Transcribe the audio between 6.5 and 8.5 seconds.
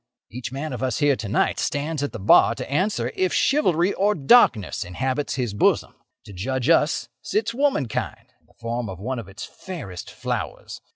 us sits womankind in